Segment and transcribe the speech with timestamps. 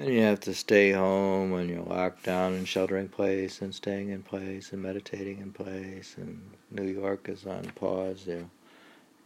[0.00, 4.08] And you have to stay home when you're locked down and sheltering place and staying
[4.08, 8.26] in place and meditating in place and New York is on pause.
[8.26, 8.48] You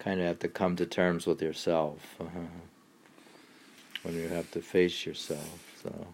[0.01, 2.41] kind of have to come to terms with yourself uh-huh.
[4.03, 5.61] when you have to face yourself.
[5.81, 6.09] So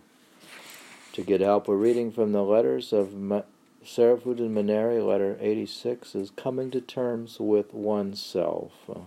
[1.14, 3.44] to get help, we're reading from the letters of Ma-
[3.82, 8.72] Sharafuddin Maneri, letter 86, is coming to terms with oneself.
[8.90, 9.00] Uh-huh.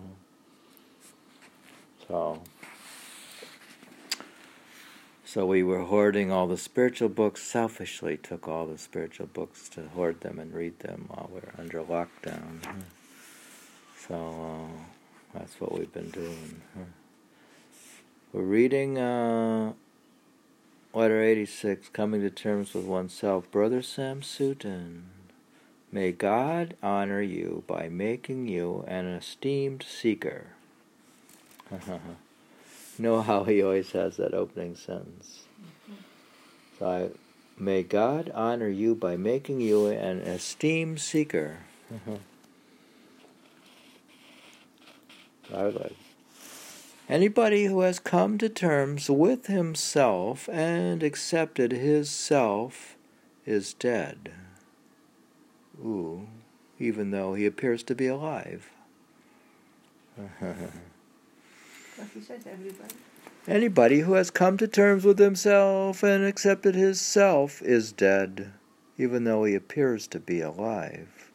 [2.08, 2.42] So
[5.34, 9.82] so we were hoarding all the spiritual books, selfishly took all the spiritual books to
[9.96, 12.60] hoard them and read them while we are under lockdown.
[13.98, 14.84] So uh,
[15.34, 16.62] that's what we've been doing.
[18.32, 19.74] We're reading uh,
[20.94, 23.50] letter 86, Coming to Terms with Oneself.
[23.50, 25.02] Brother Shamsuddin,
[25.92, 30.50] may God honor you by making you an esteemed seeker.
[33.00, 35.44] know how he always has that opening sentence.
[36.80, 37.10] So I,
[37.62, 41.58] may God honor you by making you an esteemed seeker.
[45.54, 45.96] I like.
[47.10, 52.96] Anybody who has come to terms with himself and accepted his self
[53.46, 54.32] is dead.
[55.80, 56.28] Ooh,
[56.80, 58.72] even though he appears to be alive.
[63.48, 68.54] Anybody who has come to terms with himself and accepted his self is dead,
[68.98, 71.32] even though he appears to be alive.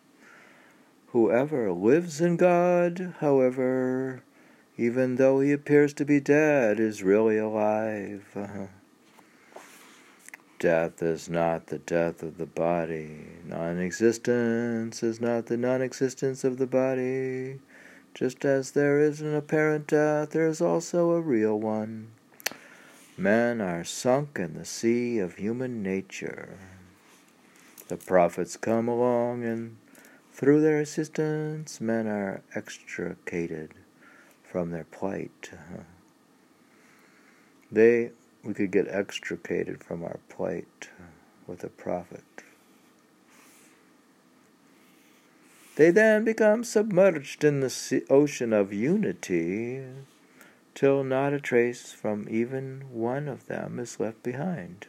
[1.09, 4.23] Whoever lives in God, however,
[4.77, 8.25] even though he appears to be dead, is really alive.
[10.59, 13.27] Death is not the death of the body.
[13.45, 17.61] Non existence is not the non existence of the body.
[18.15, 22.09] Just as there is an apparent death, there is also a real one.
[23.17, 26.59] Men are sunk in the sea of human nature.
[27.89, 29.77] The prophets come along, and
[30.33, 33.75] through their assistance, men are extricated
[34.43, 35.51] from their plight.
[37.71, 40.91] They, we could get extricated from our plight
[41.47, 42.25] with a prophet.
[45.79, 49.85] They then become submerged in the ocean of unity
[50.75, 54.89] till not a trace from even one of them is left behind.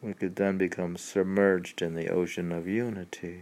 [0.00, 3.40] We could then become submerged in the ocean of unity.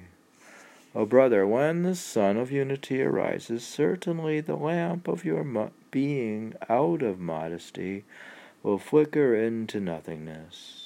[0.93, 5.71] O oh, brother, when the sun of unity arises, certainly the lamp of your mo-
[5.93, 8.03] being out of modesty
[8.65, 10.84] will flicker into nothingness.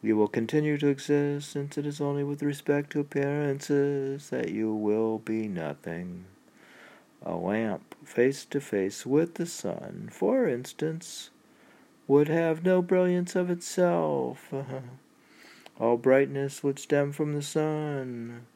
[0.00, 4.72] You will continue to exist, since it is only with respect to appearances that you
[4.72, 6.26] will be nothing.
[7.22, 11.30] A lamp face to face with the sun, for instance,
[12.06, 14.52] would have no brilliance of itself.
[15.80, 18.46] All brightness would stem from the sun.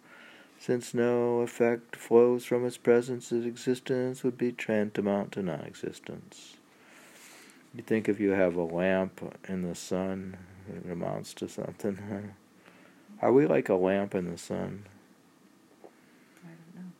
[0.60, 6.56] Since no effect flows from its presence, its existence would be tantamount to non existence.
[7.74, 10.36] You think if you have a lamp in the sun,
[10.68, 12.34] it amounts to something.
[13.20, 14.86] Are we like a lamp in the sun?
[16.44, 16.90] I don't know.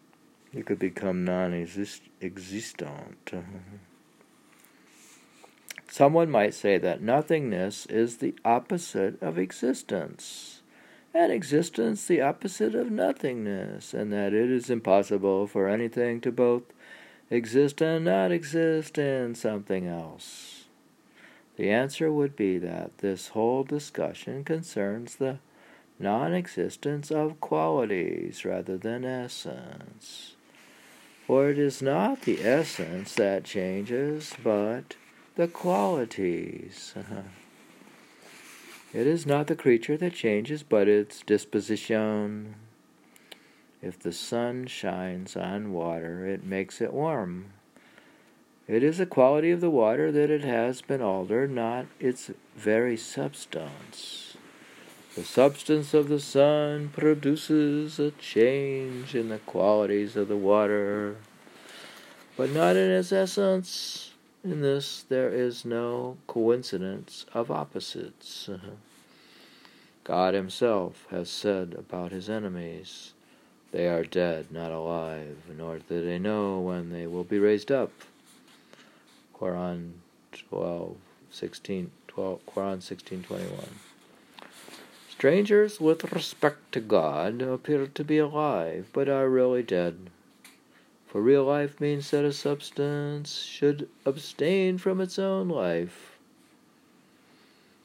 [0.53, 3.33] You could become non existent.
[5.91, 10.63] Someone might say that nothingness is the opposite of existence,
[11.13, 16.63] and existence the opposite of nothingness, and that it is impossible for anything to both
[17.31, 20.52] exist and not exist in something else.
[21.57, 25.39] The answer would be that this whole discussion concerns the
[25.99, 30.37] non existence of qualities rather than essence.
[31.27, 34.97] For it is not the essence that changes, but
[35.37, 36.95] the qualities.
[38.95, 42.57] It is not the creature that changes, but its disposition.
[43.81, 47.53] If the sun shines on water, it makes it warm.
[48.69, 52.97] It is the quality of the water that it has been altered, not its very
[52.97, 54.37] substance.
[55.17, 61.17] The substance of the sun produces a change in the qualities of the water,
[62.37, 64.13] but not in its essence.
[64.45, 68.49] In this, there is no coincidence of opposites.
[70.05, 73.13] God Himself has said about His enemies,
[73.73, 77.91] They are dead, not alive, nor do they know when they will be raised up.
[79.43, 79.95] Quran
[80.51, 80.95] 12,
[81.33, 83.59] 16, 12, Quran 16, 21.
[85.11, 90.11] Strangers with respect to God appear to be alive, but are really dead.
[91.09, 96.17] For real life means that a substance should abstain from its own life.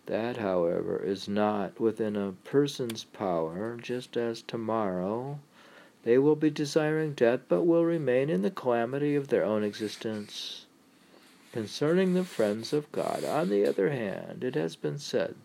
[0.05, 5.39] That, however, is not within a person's power, just as tomorrow
[6.03, 10.66] they will be desiring death but will remain in the calamity of their own existence.
[11.53, 15.35] Concerning the friends of God, on the other hand, it has been said,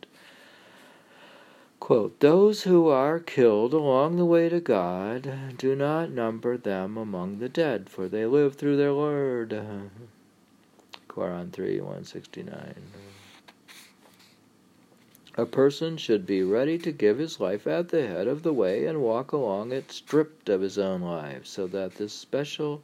[1.78, 7.38] quote, Those who are killed along the way to God, do not number them among
[7.38, 9.50] the dead, for they live through their Lord.
[11.08, 12.74] Quran 3 169.
[15.36, 18.86] A person should be ready to give his life at the head of the way
[18.86, 22.82] and walk along it stripped of his own life, so that this special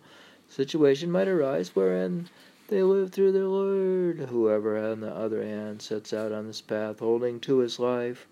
[0.49, 2.29] situation might arise wherein
[2.69, 4.29] they live through their Lord.
[4.31, 8.27] Whoever, on the other hand, sets out on this path holding to his life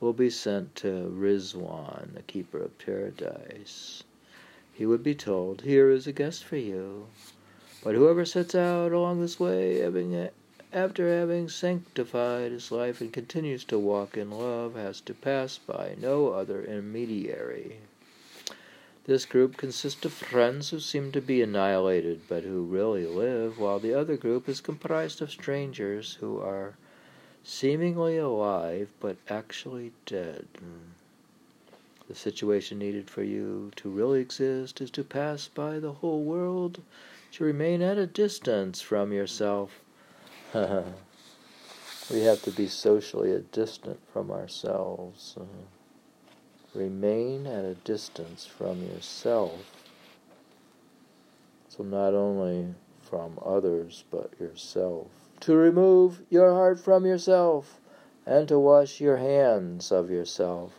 [0.00, 4.02] will be sent to Rizwan, the keeper of paradise.
[4.72, 7.06] He would be told, Here is a guest for you.
[7.82, 10.28] But whoever sets out along this way, having
[10.72, 15.94] after having sanctified his life and continues to walk in love, has to pass by
[15.98, 17.78] no other intermediary.
[19.06, 23.78] This group consists of friends who seem to be annihilated but who really live, while
[23.78, 26.74] the other group is comprised of strangers who are
[27.44, 30.48] seemingly alive but actually dead.
[32.08, 36.82] The situation needed for you to really exist is to pass by the whole world,
[37.32, 39.80] to remain at a distance from yourself
[40.54, 45.36] we have to be socially distant from ourselves.
[45.38, 45.44] Uh,
[46.76, 49.72] remain at a distance from yourself.
[51.68, 55.08] So, not only from others, but yourself.
[55.40, 57.80] To remove your heart from yourself
[58.24, 60.72] and to wash your hands of yourself.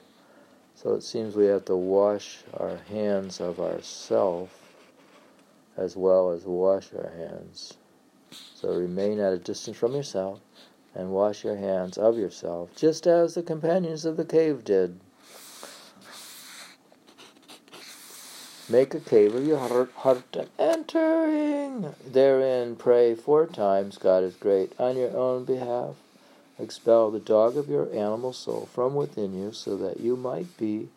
[0.76, 4.76] So it seems we have to wash our hands of ourself
[5.76, 7.78] as well as wash our hands
[8.32, 10.40] so remain at a distance from yourself
[10.94, 15.00] and wash your hands of yourself, just as the companions of the cave did.
[18.70, 24.74] Make a cave of your heart, and entering therein pray four times, God is great,
[24.78, 25.96] on your own behalf.
[26.60, 30.90] Expel the dog of your animal soul from within you, so that you might be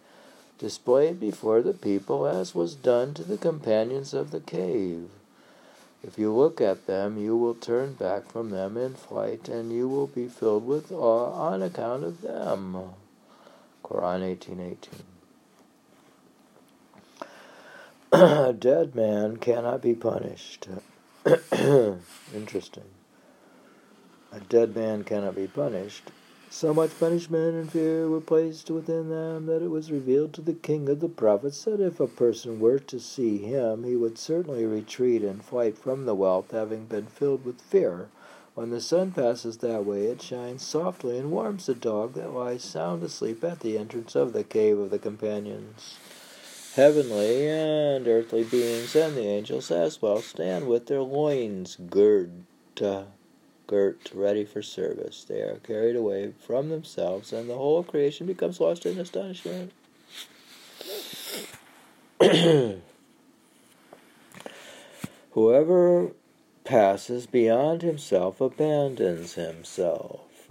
[0.58, 5.08] displayed before the people, as was done to the companions of the cave.
[6.02, 9.86] If you look at them, you will turn back from them in flight, and you
[9.86, 12.94] will be filled with awe on account of them.
[13.84, 15.09] Quran 18:18.
[18.12, 20.68] A dead man cannot be punished.
[22.34, 22.84] Interesting.
[24.32, 26.10] A dead man cannot be punished
[26.52, 30.52] so much punishment and fear were placed within them that it was revealed to the
[30.52, 34.66] king of the prophets that if a person were to see him, he would certainly
[34.66, 38.08] retreat in flight from the wealth, having been filled with fear.
[38.56, 42.64] When the sun passes that way, it shines softly and warms the dog that lies
[42.64, 45.98] sound asleep at the entrance of the cave of the companions.
[46.80, 52.30] Heavenly and earthly beings and the angels as well stand with their loins girt
[52.80, 53.02] uh,
[53.66, 55.26] girt, ready for service.
[55.28, 59.72] They are carried away from themselves, and the whole of creation becomes lost in astonishment.
[65.32, 66.12] Whoever
[66.64, 70.48] passes beyond himself abandons himself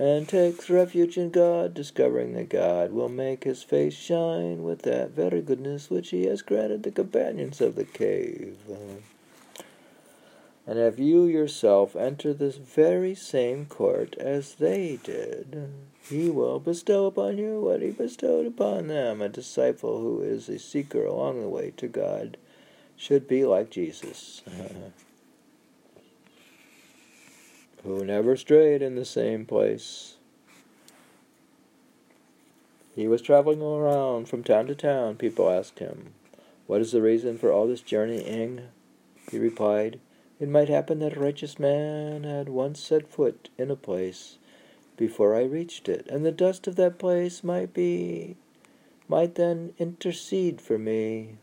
[0.00, 5.10] and takes refuge in God, discovering that God will make his face shine with that
[5.10, 8.56] very goodness which he has granted the companions of the cave.
[10.66, 15.70] And if you yourself enter this very same court as they did,
[16.08, 19.20] he will bestow upon you what he bestowed upon them.
[19.20, 22.38] A disciple who is a seeker along the way to God
[22.96, 24.40] should be like Jesus,
[27.84, 30.16] who never strayed in the same place.
[32.94, 35.16] He was traveling around from town to town.
[35.16, 36.12] People asked him,
[36.66, 38.62] What is the reason for all this journeying?
[39.30, 40.00] He replied,
[40.40, 44.38] it might happen that a righteous man had once set foot in a place
[44.96, 48.36] before I reached it, and the dust of that place might be
[49.06, 51.36] might then intercede for me.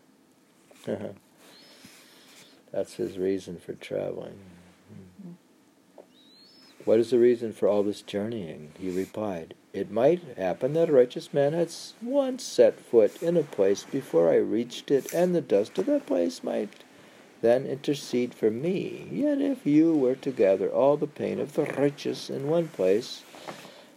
[2.72, 4.40] That's his reason for traveling.
[6.88, 8.72] What is the reason for all this journeying?
[8.80, 11.70] He replied, It might happen that a righteous man had
[12.02, 16.06] once set foot in a place before I reached it, and the dust of that
[16.06, 16.70] place might
[17.42, 19.10] then intercede for me.
[19.12, 23.22] Yet if you were to gather all the pain of the righteous in one place,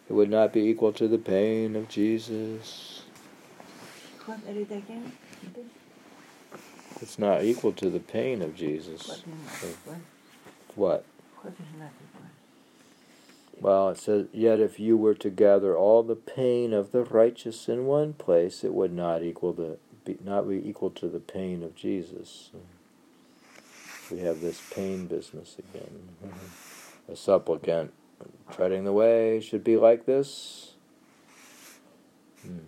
[0.09, 3.03] it would not be equal to the pain of Jesus.
[7.01, 9.07] It's not equal to the pain of Jesus.
[9.07, 9.97] What is not equal?
[10.75, 11.05] What?
[11.41, 12.27] What is not equal?
[13.61, 17.69] Well, it says, Yet if you were to gather all the pain of the righteous
[17.69, 21.63] in one place, it would not equal the be, not be equal to the pain
[21.63, 22.51] of Jesus.
[24.11, 26.09] We have this pain business again.
[27.09, 27.93] A supplicant
[28.51, 30.73] treading the way should be like this.
[32.43, 32.59] Hmm.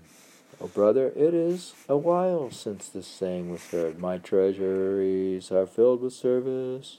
[0.60, 3.98] Oh, brother, it is a while since this saying was heard.
[3.98, 6.98] My treasuries are filled with service.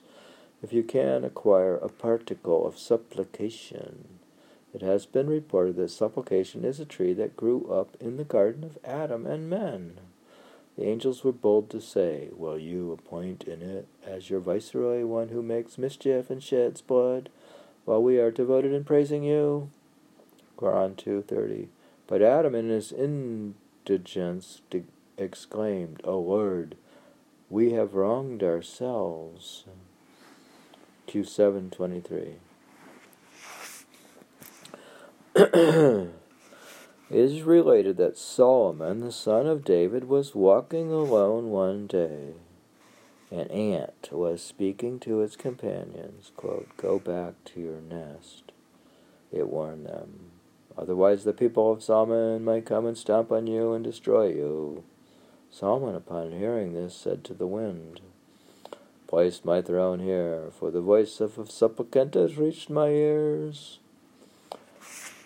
[0.63, 4.20] If you can acquire a particle of supplication,
[4.74, 8.63] it has been reported that supplication is a tree that grew up in the garden
[8.63, 10.00] of Adam and men.
[10.77, 15.27] The angels were bold to say, Will you appoint in it as your viceroy one
[15.29, 17.27] who makes mischief and sheds blood,
[17.84, 19.70] while we are devoted in praising you?
[20.58, 21.67] Quran 2.30
[22.08, 24.62] But Adam in his indigence
[25.17, 26.77] exclaimed, O Lord,
[27.50, 29.65] we have wronged ourselves.
[31.07, 32.36] Q723.
[35.36, 36.10] it
[37.10, 42.33] is related that Solomon, the son of David, was walking alone one day.
[43.31, 48.51] An ant was speaking to its companions, quote, Go back to your nest.
[49.31, 50.31] It warned them.
[50.77, 54.83] Otherwise, the people of Solomon might come and stomp on you and destroy you.
[55.50, 58.01] Solomon, upon hearing this, said to the wind,
[59.13, 63.77] Place my throne here, for the voice of a supplicant has reached my ears.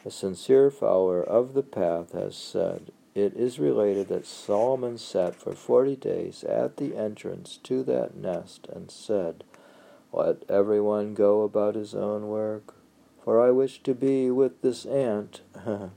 [0.03, 5.53] A sincere follower of the path has said, It is related that Solomon sat for
[5.53, 9.45] forty days at the entrance to that nest and said,
[10.11, 12.73] Let everyone go about his own work,
[13.23, 15.39] for I wish to be with this ant.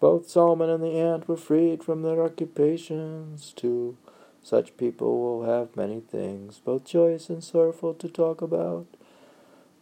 [0.00, 3.98] Both Solomon and the ant were freed from their occupations to
[4.42, 8.86] such people will have many things, both joyous and sorrowful, to talk about.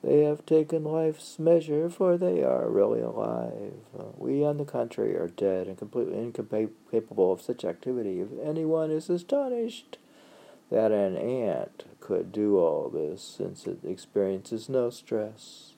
[0.03, 3.75] They have taken life's measure, for they are really alive.
[4.17, 8.21] We, on the contrary, are dead and completely incapable of such activity.
[8.21, 9.99] If anyone is astonished
[10.71, 15.75] that an ant could do all this, since it experiences no stress,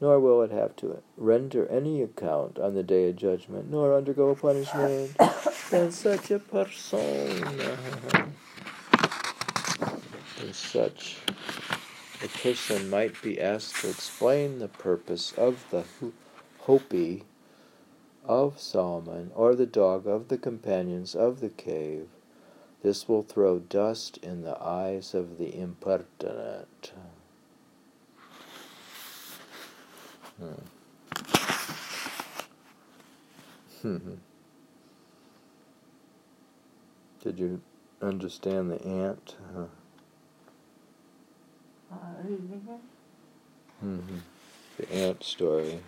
[0.00, 4.34] nor will it have to render any account on the day of judgment, nor undergo
[4.34, 5.16] punishment,
[5.70, 7.44] then such a person,
[10.38, 11.18] then such
[12.22, 15.84] a person might be asked to explain the purpose of the
[16.60, 17.24] Hopi
[18.24, 22.08] of Solomon, or the dog of the companions of the cave.
[22.82, 26.92] This will throw dust in the eyes of the impertinent.
[30.38, 30.52] Hmm.
[37.22, 37.60] Did you
[38.00, 39.36] understand the ant?
[39.56, 39.64] Uh,
[43.84, 44.18] mm-hmm.
[44.76, 45.80] The ant story.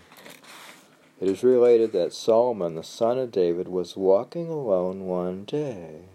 [1.21, 6.07] It is related that Solomon, the son of David, was walking alone one day.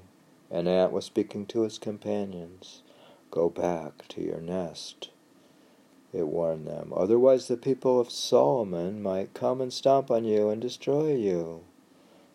[0.51, 2.81] An ant was speaking to his companions.
[3.31, 5.11] Go back to your nest
[6.15, 6.93] it warned them.
[6.95, 11.61] Otherwise, the people of Solomon might come and stomp on you and destroy you.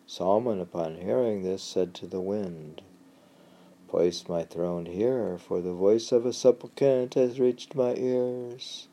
[0.06, 2.82] Solomon, upon hearing this, said to the wind,
[3.88, 8.88] Place my throne here, for the voice of a supplicant has reached my ears.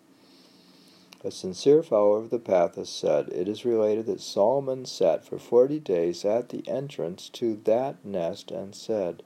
[1.23, 5.37] A sincere follower of the path has said, It is related that Solomon sat for
[5.37, 9.23] forty days at the entrance to that nest and said,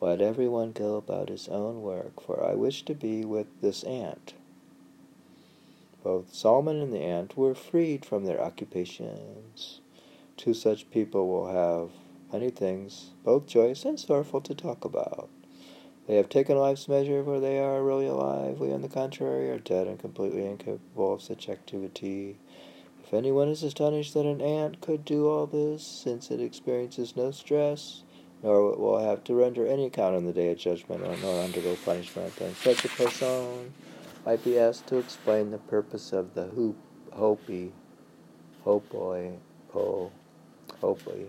[0.00, 4.34] Let everyone go about his own work, for I wish to be with this ant.
[6.06, 9.80] Both Solomon and the ant were freed from their occupations.
[10.36, 11.90] Two such people will have
[12.32, 15.28] many things, both joyous and sorrowful, to talk about.
[16.06, 18.60] They have taken life's measure, for they are really alive.
[18.60, 22.38] We, on the contrary, are dead and completely incapable of such activity.
[23.02, 27.32] If anyone is astonished that an ant could do all this, since it experiences no
[27.32, 28.04] stress,
[28.44, 32.36] nor will have to render any account on the day of judgment, nor undergo punishment,
[32.36, 33.72] then such a person
[34.26, 36.76] might be asked to explain the purpose of the hoop,
[37.12, 37.72] Hopi,
[38.64, 39.36] Hopoi,
[39.70, 40.10] Po,
[40.80, 41.28] Hopi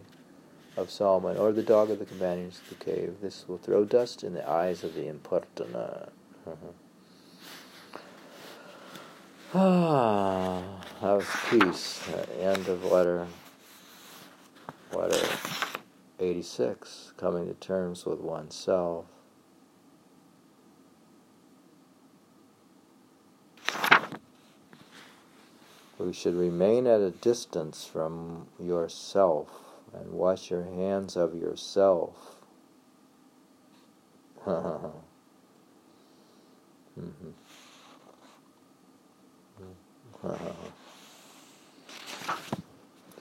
[0.76, 3.18] of Solomon, or the dog of the companions of the cave.
[3.22, 6.10] This will throw dust in the eyes of the impertinent.
[9.54, 10.64] ah,
[11.00, 12.02] that was peace.
[12.40, 13.28] end of letter,
[14.92, 15.28] letter
[16.20, 19.06] 86, coming to terms with oneself.
[26.00, 29.50] We should remain at a distance from yourself
[29.94, 32.36] and wash your hands of yourself.
[34.46, 34.52] Do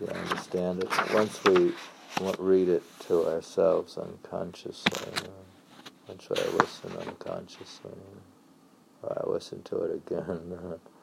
[0.01, 1.15] you understand it?
[1.15, 1.73] Once we
[2.39, 5.13] read it to ourselves unconsciously,
[6.07, 7.93] once I listen unconsciously,
[9.03, 10.59] or I listen to it again.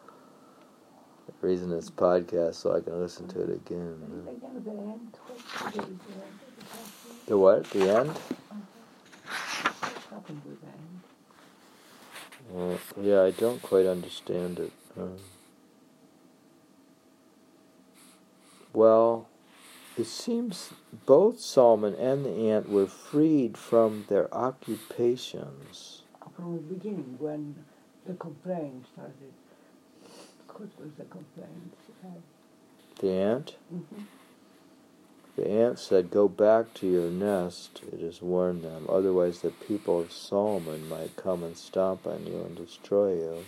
[1.41, 4.27] reason it's podcast so I can listen to it again.
[7.27, 7.37] The.
[7.37, 7.65] What?
[7.71, 8.19] The end?
[12.49, 14.71] Well, yeah, I don't quite understand it.
[14.97, 15.17] Um,
[18.73, 19.27] well,
[19.97, 20.71] it seems
[21.05, 26.03] both Solomon and the ant were freed from their occupations.
[26.35, 27.55] From the beginning, when
[28.05, 29.33] the complaint started.
[30.59, 31.73] Was the complaint?
[32.99, 33.55] The ant?
[33.73, 34.01] Mm-hmm.
[35.35, 38.85] The ant said, Go back to your nest, it has warned them.
[38.87, 43.45] Otherwise, the people of Solomon might come and stomp on you and destroy you.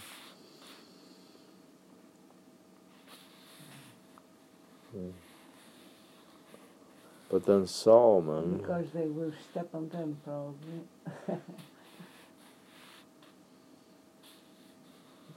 [4.91, 5.09] Hmm.
[7.29, 8.57] But then Solomon.
[8.57, 10.81] Because they will step on them, probably.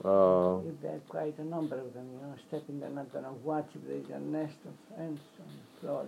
[0.03, 3.31] Uh, if there are quite a number of them, you know, stepping, not going to
[3.43, 6.05] watch if there's a nest of ants on the floor,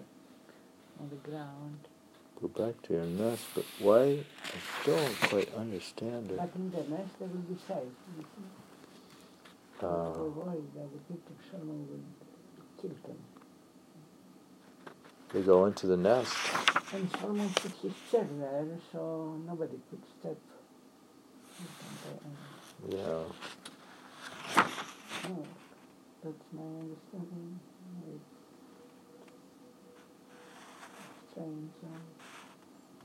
[1.00, 1.78] on the ground.
[2.42, 4.24] go back to your nest, but why?
[4.46, 6.38] I don't quite understand it.
[6.38, 7.92] But in the nest, they will be safe.
[8.18, 9.86] You see.
[9.86, 11.18] Uh, They're worried that the
[11.52, 13.18] Solomon will kill them.
[15.34, 16.34] they go into the nest.
[16.94, 20.38] And Solomon put his chair there, so nobody could step.
[22.90, 23.24] Yeah.
[25.24, 25.44] No,
[26.24, 27.60] that's my understanding.
[28.08, 28.24] It's
[31.32, 31.72] strange.
[31.84, 32.00] uh,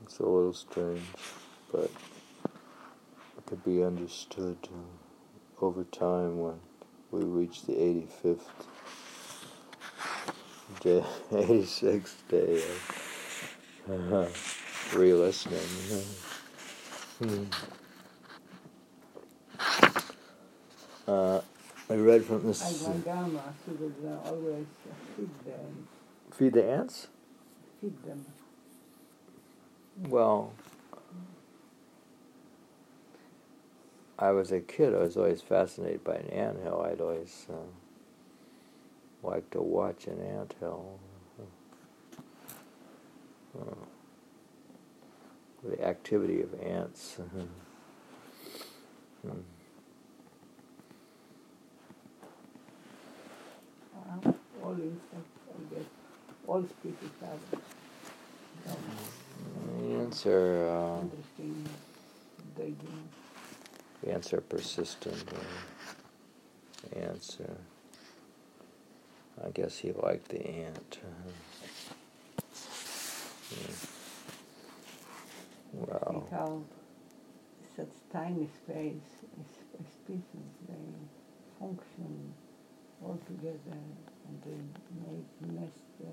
[0.03, 1.01] It's a little strange,
[1.71, 1.85] but
[3.37, 6.59] it could be understood uh, over time when
[7.11, 8.39] we reach the 85th
[10.81, 12.63] day, 86th day
[13.89, 14.27] of uh,
[14.97, 15.59] re-listening.
[17.19, 17.43] Hmm.
[21.07, 21.41] Uh,
[21.89, 22.87] I read from I this.
[22.87, 24.65] my grandma, she would uh, always
[25.15, 25.87] feed them,
[26.31, 27.07] Feed the ants?
[27.81, 28.25] feed them.
[30.09, 30.53] Well,
[34.19, 34.93] I was a kid.
[34.93, 36.81] I was always fascinated by an anthill.
[36.81, 37.53] I'd always uh,
[39.23, 40.99] like to watch an anthill.
[43.57, 43.63] Uh,
[45.63, 47.17] the activity of ants.
[49.23, 49.31] Hmm.
[49.31, 49.56] Uh,
[54.91, 55.85] I guess,
[56.47, 57.61] all species have
[58.69, 61.01] um, Ants are uh,
[64.09, 65.23] ants are persistent.
[66.95, 67.57] Ants are.
[69.45, 70.99] I guess he liked the ant.
[71.03, 71.31] Uh,
[73.51, 73.73] yeah.
[75.73, 76.23] Wow.
[76.29, 76.61] See how
[77.75, 80.75] such tiny space, is- species, they
[81.59, 82.33] function
[83.03, 83.77] all together
[84.27, 84.59] and they
[85.11, 85.27] make
[85.61, 86.07] nest uh,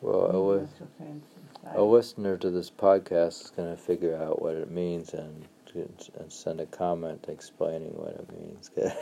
[0.00, 1.76] Well, a, li- millions of ants inside.
[1.76, 6.30] a listener to this podcast is going to figure out what it means and and
[6.30, 8.70] send a comment explaining what it means.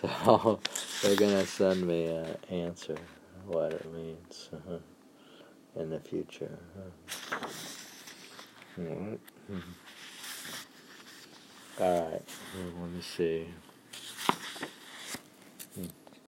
[0.00, 0.60] so
[1.02, 2.96] they're going to send me an answer
[3.46, 4.78] what it means uh,
[5.80, 6.58] in the future.
[8.78, 9.20] Alright.
[11.80, 12.22] All right.
[12.80, 13.46] Let me see.